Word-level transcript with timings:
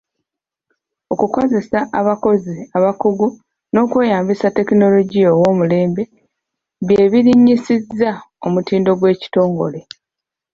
Okukozesa 1.13 1.79
abakozi 1.99 2.57
abakugu 2.77 3.27
n’okweyambisa 3.71 4.47
ttekinologiya 4.49 5.29
ow'omulembe 5.35 6.03
bye 6.87 7.05
birinnyisizza 7.11 8.11
omutindo 8.45 8.91
gw'ekitongole. 8.99 9.79